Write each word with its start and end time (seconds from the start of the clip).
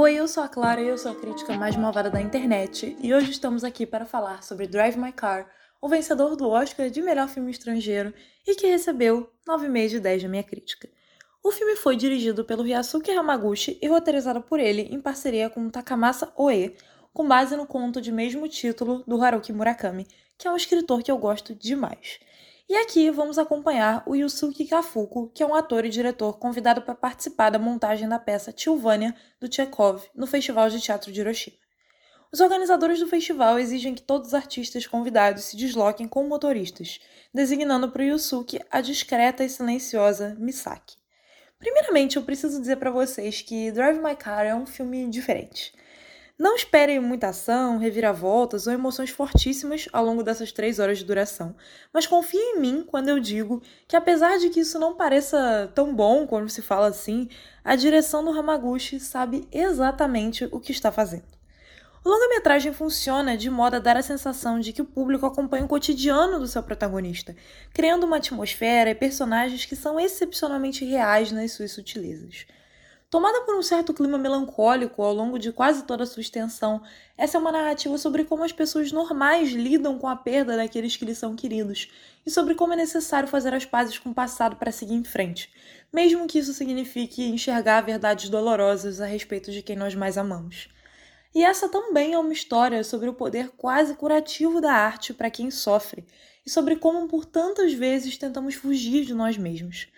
Oi, 0.00 0.14
eu 0.14 0.28
sou 0.28 0.44
a 0.44 0.48
Clara 0.48 0.80
e 0.80 0.86
eu 0.86 0.96
sou 0.96 1.10
a 1.10 1.14
crítica 1.16 1.56
mais 1.56 1.74
malvada 1.74 2.08
da 2.08 2.20
internet, 2.20 2.96
e 3.02 3.12
hoje 3.12 3.32
estamos 3.32 3.64
aqui 3.64 3.84
para 3.84 4.06
falar 4.06 4.44
sobre 4.44 4.68
Drive 4.68 4.96
My 4.96 5.10
Car, 5.10 5.50
o 5.82 5.88
vencedor 5.88 6.36
do 6.36 6.48
Oscar 6.48 6.88
de 6.88 7.02
melhor 7.02 7.28
filme 7.28 7.50
estrangeiro 7.50 8.14
e 8.46 8.54
que 8.54 8.68
recebeu 8.68 9.28
9,5 9.44 9.88
de 9.88 9.98
10 9.98 10.22
da 10.22 10.28
minha 10.28 10.44
crítica. 10.44 10.88
O 11.42 11.50
filme 11.50 11.74
foi 11.74 11.96
dirigido 11.96 12.44
pelo 12.44 12.62
Ryasuke 12.62 13.10
Hamaguchi 13.10 13.76
e 13.82 13.88
roteirizado 13.88 14.40
por 14.40 14.60
ele 14.60 14.82
em 14.82 15.00
parceria 15.00 15.50
com 15.50 15.68
Takamasa 15.68 16.32
Oe, 16.36 16.76
com 17.12 17.26
base 17.26 17.56
no 17.56 17.66
conto 17.66 18.00
de 18.00 18.12
mesmo 18.12 18.46
título 18.46 19.02
do 19.04 19.20
Haruki 19.20 19.52
Murakami, 19.52 20.06
que 20.38 20.46
é 20.46 20.52
um 20.52 20.56
escritor 20.56 21.02
que 21.02 21.10
eu 21.10 21.18
gosto 21.18 21.56
demais. 21.56 22.20
E 22.68 22.76
aqui 22.76 23.10
vamos 23.10 23.38
acompanhar 23.38 24.02
o 24.04 24.14
Yusuke 24.14 24.66
Kafuku, 24.66 25.30
que 25.34 25.42
é 25.42 25.46
um 25.46 25.54
ator 25.54 25.86
e 25.86 25.88
diretor 25.88 26.38
convidado 26.38 26.82
para 26.82 26.94
participar 26.94 27.48
da 27.48 27.58
montagem 27.58 28.06
da 28.06 28.18
peça 28.18 28.52
Tilvânia 28.52 29.14
do 29.40 29.50
Chekhov 29.50 30.04
no 30.14 30.26
Festival 30.26 30.68
de 30.68 30.78
Teatro 30.78 31.10
de 31.10 31.18
Hiroshima. 31.18 31.56
Os 32.30 32.40
organizadores 32.40 33.00
do 33.00 33.06
festival 33.06 33.58
exigem 33.58 33.94
que 33.94 34.02
todos 34.02 34.28
os 34.28 34.34
artistas 34.34 34.86
convidados 34.86 35.44
se 35.44 35.56
desloquem 35.56 36.06
com 36.06 36.28
motoristas, 36.28 37.00
designando 37.32 37.90
para 37.90 38.02
o 38.02 38.04
Yusuke 38.04 38.60
a 38.70 38.82
discreta 38.82 39.42
e 39.42 39.48
silenciosa 39.48 40.36
Misaki. 40.38 40.98
Primeiramente, 41.58 42.18
eu 42.18 42.22
preciso 42.22 42.60
dizer 42.60 42.76
para 42.76 42.90
vocês 42.90 43.40
que 43.40 43.72
Drive 43.72 43.98
My 43.98 44.14
Car 44.14 44.44
é 44.44 44.54
um 44.54 44.66
filme 44.66 45.08
diferente. 45.08 45.72
Não 46.38 46.54
esperem 46.54 47.00
muita 47.00 47.30
ação, 47.30 47.78
reviravoltas 47.78 48.68
ou 48.68 48.72
emoções 48.72 49.10
fortíssimas 49.10 49.88
ao 49.92 50.04
longo 50.04 50.22
dessas 50.22 50.52
três 50.52 50.78
horas 50.78 50.98
de 50.98 51.04
duração, 51.04 51.56
mas 51.92 52.06
confiem 52.06 52.54
em 52.54 52.60
mim 52.60 52.84
quando 52.86 53.08
eu 53.08 53.18
digo 53.18 53.60
que, 53.88 53.96
apesar 53.96 54.38
de 54.38 54.48
que 54.48 54.60
isso 54.60 54.78
não 54.78 54.94
pareça 54.94 55.68
tão 55.74 55.92
bom 55.92 56.28
quando 56.28 56.48
se 56.48 56.62
fala 56.62 56.86
assim, 56.86 57.28
a 57.64 57.74
direção 57.74 58.24
do 58.24 58.30
Hamaguchi 58.30 59.00
sabe 59.00 59.48
exatamente 59.50 60.48
o 60.52 60.60
que 60.60 60.70
está 60.70 60.92
fazendo. 60.92 61.24
O 62.04 62.08
longa-metragem 62.08 62.72
funciona 62.72 63.36
de 63.36 63.50
modo 63.50 63.74
a 63.74 63.80
dar 63.80 63.96
a 63.96 64.02
sensação 64.02 64.60
de 64.60 64.72
que 64.72 64.80
o 64.80 64.84
público 64.84 65.26
acompanha 65.26 65.64
o 65.64 65.68
cotidiano 65.68 66.38
do 66.38 66.46
seu 66.46 66.62
protagonista, 66.62 67.34
criando 67.74 68.04
uma 68.04 68.18
atmosfera 68.18 68.90
e 68.90 68.94
personagens 68.94 69.64
que 69.64 69.74
são 69.74 69.98
excepcionalmente 69.98 70.84
reais 70.84 71.32
nas 71.32 71.50
suas 71.50 71.72
sutilezas. 71.72 72.46
Tomada 73.10 73.40
por 73.40 73.56
um 73.56 73.62
certo 73.62 73.94
clima 73.94 74.18
melancólico 74.18 75.02
ao 75.02 75.14
longo 75.14 75.38
de 75.38 75.50
quase 75.50 75.84
toda 75.84 76.02
a 76.02 76.06
sua 76.06 76.20
extensão, 76.20 76.82
essa 77.16 77.38
é 77.38 77.40
uma 77.40 77.50
narrativa 77.50 77.96
sobre 77.96 78.22
como 78.22 78.44
as 78.44 78.52
pessoas 78.52 78.92
normais 78.92 79.50
lidam 79.50 79.98
com 79.98 80.06
a 80.06 80.14
perda 80.14 80.58
daqueles 80.58 80.94
que 80.94 81.06
lhes 81.06 81.16
são 81.16 81.34
queridos 81.34 81.90
e 82.26 82.30
sobre 82.30 82.54
como 82.54 82.74
é 82.74 82.76
necessário 82.76 83.26
fazer 83.26 83.54
as 83.54 83.64
pazes 83.64 83.98
com 83.98 84.10
o 84.10 84.14
passado 84.14 84.56
para 84.56 84.70
seguir 84.70 84.92
em 84.92 85.04
frente, 85.04 85.50
mesmo 85.90 86.26
que 86.26 86.38
isso 86.38 86.52
signifique 86.52 87.24
enxergar 87.24 87.80
verdades 87.80 88.28
dolorosas 88.28 89.00
a 89.00 89.06
respeito 89.06 89.50
de 89.50 89.62
quem 89.62 89.74
nós 89.74 89.94
mais 89.94 90.18
amamos. 90.18 90.68
E 91.34 91.42
essa 91.42 91.66
também 91.66 92.12
é 92.12 92.18
uma 92.18 92.32
história 92.34 92.84
sobre 92.84 93.08
o 93.08 93.14
poder 93.14 93.48
quase 93.56 93.94
curativo 93.94 94.60
da 94.60 94.72
arte 94.72 95.14
para 95.14 95.30
quem 95.30 95.50
sofre 95.50 96.04
e 96.44 96.50
sobre 96.50 96.76
como 96.76 97.08
por 97.08 97.24
tantas 97.24 97.72
vezes 97.72 98.18
tentamos 98.18 98.54
fugir 98.54 99.06
de 99.06 99.14
nós 99.14 99.38
mesmos 99.38 99.88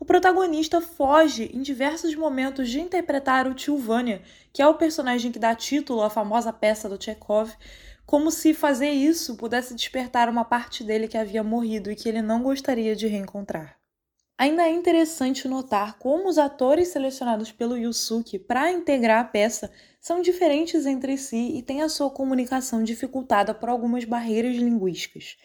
o 0.00 0.04
protagonista 0.04 0.80
foge 0.80 1.50
em 1.54 1.60
diversos 1.60 2.14
momentos 2.14 2.70
de 2.70 2.80
interpretar 2.80 3.46
o 3.46 3.52
tio 3.52 3.76
Vânia, 3.76 4.22
que 4.50 4.62
é 4.62 4.66
o 4.66 4.74
personagem 4.74 5.30
que 5.30 5.38
dá 5.38 5.54
título 5.54 6.02
à 6.02 6.08
famosa 6.08 6.50
peça 6.50 6.88
do 6.88 7.00
Chekhov, 7.00 7.52
como 8.06 8.30
se 8.30 8.54
fazer 8.54 8.90
isso 8.90 9.36
pudesse 9.36 9.74
despertar 9.74 10.30
uma 10.30 10.44
parte 10.44 10.82
dele 10.82 11.06
que 11.06 11.18
havia 11.18 11.44
morrido 11.44 11.90
e 11.90 11.94
que 11.94 12.08
ele 12.08 12.22
não 12.22 12.42
gostaria 12.42 12.96
de 12.96 13.06
reencontrar. 13.06 13.76
Ainda 14.38 14.62
é 14.62 14.70
interessante 14.70 15.46
notar 15.46 15.98
como 15.98 16.26
os 16.26 16.38
atores 16.38 16.88
selecionados 16.88 17.52
pelo 17.52 17.76
Yusuke 17.76 18.38
para 18.38 18.72
integrar 18.72 19.20
a 19.20 19.24
peça 19.24 19.70
são 20.00 20.22
diferentes 20.22 20.86
entre 20.86 21.18
si 21.18 21.58
e 21.58 21.62
têm 21.62 21.82
a 21.82 21.90
sua 21.90 22.08
comunicação 22.08 22.82
dificultada 22.82 23.52
por 23.52 23.68
algumas 23.68 24.04
barreiras 24.06 24.56
linguísticas. 24.56 25.36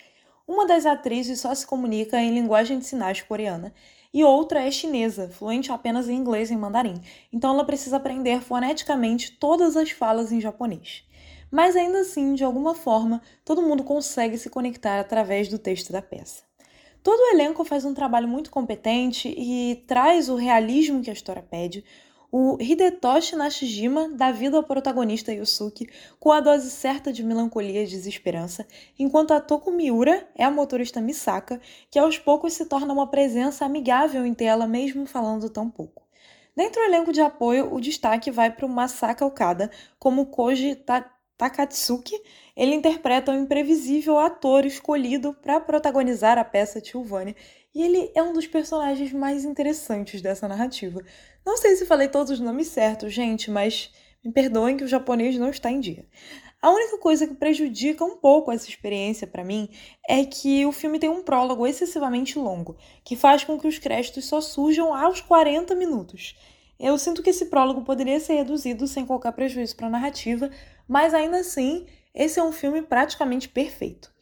Uma 0.48 0.68
das 0.68 0.86
atrizes 0.86 1.40
só 1.40 1.56
se 1.56 1.66
comunica 1.66 2.20
em 2.20 2.32
linguagem 2.32 2.78
de 2.78 2.86
sinais 2.86 3.20
coreana 3.22 3.74
e 4.14 4.24
outra 4.24 4.62
é 4.62 4.70
chinesa, 4.70 5.28
fluente 5.30 5.72
apenas 5.72 6.08
em 6.08 6.16
inglês 6.16 6.52
e 6.52 6.56
mandarim, 6.56 7.02
então 7.34 7.54
ela 7.54 7.66
precisa 7.66 7.98
aprender 7.98 8.42
foneticamente 8.42 9.32
todas 9.32 9.76
as 9.76 9.90
falas 9.90 10.32
em 10.32 10.40
japonês. 10.40 11.04
Mas 11.50 11.76
ainda 11.76 12.00
assim, 12.00 12.34
de 12.36 12.44
alguma 12.44 12.76
forma, 12.76 13.22
todo 13.44 13.62
mundo 13.62 13.84
consegue 13.84 14.38
se 14.38 14.50
conectar 14.50 15.00
através 15.00 15.48
do 15.48 15.58
texto 15.58 15.92
da 15.92 16.02
peça. 16.02 16.44
Todo 17.02 17.20
o 17.20 17.34
elenco 17.34 17.64
faz 17.64 17.84
um 17.84 17.94
trabalho 17.94 18.28
muito 18.28 18.50
competente 18.52 19.34
e 19.38 19.84
traz 19.88 20.30
o 20.30 20.36
realismo 20.36 21.02
que 21.02 21.10
a 21.10 21.14
história 21.14 21.42
pede, 21.42 21.84
o 22.38 22.58
Hidetoshi 22.60 23.34
Nashijima 23.34 24.10
dá 24.10 24.30
vida 24.30 24.58
ao 24.58 24.64
protagonista 24.64 25.32
Yusuke 25.32 25.88
com 26.20 26.34
a 26.34 26.42
dose 26.42 26.70
certa 26.70 27.14
de 27.14 27.24
melancolia 27.24 27.82
e 27.82 27.88
desesperança, 27.88 28.68
enquanto 29.00 29.32
a 29.32 29.40
Toko 29.40 29.72
Miura 29.72 30.28
é 30.36 30.44
a 30.44 30.52
motorista 30.52 31.00
Misaka, 31.00 31.62
que 31.90 31.98
aos 31.98 32.18
poucos 32.18 32.52
se 32.52 32.66
torna 32.66 32.92
uma 32.92 33.08
presença 33.08 33.64
amigável 33.64 34.26
em 34.26 34.34
tela, 34.34 34.68
mesmo 34.68 35.06
falando 35.06 35.50
tão 35.50 35.70
pouco. 35.70 36.04
Dentro 36.54 36.82
do 36.82 36.88
elenco 36.88 37.14
de 37.14 37.22
apoio, 37.22 37.74
o 37.74 37.80
destaque 37.80 38.30
vai 38.30 38.52
para 38.52 38.66
o 38.66 38.70
Masaka 38.70 39.26
Okada 39.26 39.72
como 39.98 40.26
Koji 40.26 40.76
Takatsuki. 41.38 42.20
Ele 42.56 42.76
interpreta 42.76 43.32
o 43.32 43.36
imprevisível 43.36 44.18
ator 44.20 44.66
escolhido 44.66 45.34
para 45.34 45.60
protagonizar 45.60 46.38
a 46.38 46.44
peça 46.44 46.82
Tilvânia 46.82 47.36
e 47.74 47.84
ele 47.84 48.12
é 48.16 48.24
um 48.24 48.32
dos 48.32 48.48
personagens 48.48 49.12
mais 49.12 49.44
interessantes 49.44 50.22
dessa 50.22 50.48
narrativa. 50.48 51.02
Não 51.46 51.58
sei 51.58 51.76
se 51.76 51.86
falei 51.86 52.08
todos 52.08 52.32
os 52.32 52.40
nomes 52.40 52.68
certos, 52.68 53.14
gente, 53.14 53.52
mas 53.52 53.92
me 54.24 54.32
perdoem 54.32 54.78
que 54.78 54.84
o 54.84 54.88
japonês 54.88 55.38
não 55.38 55.50
está 55.50 55.70
em 55.70 55.80
dia. 55.80 56.06
A 56.62 56.72
única 56.72 56.98
coisa 56.98 57.28
que 57.28 57.36
prejudica 57.36 58.04
um 58.04 58.18
pouco 58.18 58.52
essa 58.52 58.68
experiência 58.68 59.28
para 59.28 59.44
mim 59.44 59.70
é 60.10 60.26
que 60.26 60.66
o 60.66 60.72
filme 60.72 60.98
tem 60.98 61.10
um 61.10 61.22
prólogo 61.22 61.68
excessivamente 61.68 62.40
longo, 62.40 62.76
que 63.04 63.16
faz 63.16 63.44
com 63.44 63.60
que 63.60 63.68
os 63.68 63.78
créditos 63.78 64.26
só 64.26 64.42
surjam 64.42 64.92
aos 64.92 65.22
40 65.22 65.76
minutos. 65.76 66.36
Eu 66.80 66.98
sinto 66.98 67.24
que 67.24 67.30
esse 67.30 67.46
prólogo 67.46 67.84
poderia 67.84 68.20
ser 68.20 68.34
reduzido 68.34 68.88
sem 68.88 69.06
qualquer 69.06 69.32
prejuízo 69.34 69.76
para 69.76 69.88
a 69.88 69.90
narrativa, 69.90 70.50
mas 70.88 71.14
ainda 71.14 71.40
assim, 71.40 71.86
esse 72.14 72.40
é 72.40 72.44
um 72.44 72.52
filme 72.52 72.82
praticamente 72.82 73.50
perfeito. 73.50 74.15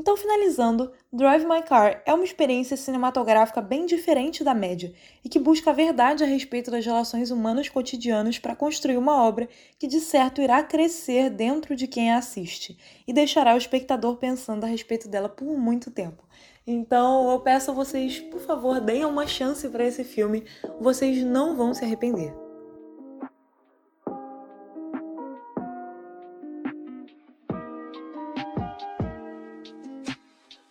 Então, 0.00 0.16
finalizando, 0.16 0.90
Drive 1.12 1.44
My 1.44 1.62
Car 1.62 2.02
é 2.06 2.14
uma 2.14 2.24
experiência 2.24 2.74
cinematográfica 2.74 3.60
bem 3.60 3.84
diferente 3.84 4.42
da 4.42 4.54
média 4.54 4.94
e 5.22 5.28
que 5.28 5.38
busca 5.38 5.68
a 5.68 5.74
verdade 5.74 6.24
a 6.24 6.26
respeito 6.26 6.70
das 6.70 6.86
relações 6.86 7.30
humanas 7.30 7.68
cotidianas 7.68 8.38
para 8.38 8.56
construir 8.56 8.96
uma 8.96 9.22
obra 9.22 9.46
que 9.78 9.86
de 9.86 10.00
certo 10.00 10.40
irá 10.40 10.62
crescer 10.62 11.28
dentro 11.28 11.76
de 11.76 11.86
quem 11.86 12.10
a 12.10 12.16
assiste 12.16 12.78
e 13.06 13.12
deixará 13.12 13.52
o 13.52 13.58
espectador 13.58 14.16
pensando 14.16 14.64
a 14.64 14.68
respeito 14.68 15.06
dela 15.06 15.28
por 15.28 15.58
muito 15.58 15.90
tempo. 15.90 16.24
Então, 16.66 17.30
eu 17.30 17.38
peço 17.40 17.70
a 17.70 17.74
vocês, 17.74 18.20
por 18.20 18.40
favor, 18.40 18.80
deem 18.80 19.04
uma 19.04 19.26
chance 19.26 19.68
para 19.68 19.84
esse 19.84 20.02
filme, 20.02 20.46
vocês 20.80 21.22
não 21.22 21.54
vão 21.54 21.74
se 21.74 21.84
arrepender. 21.84 22.32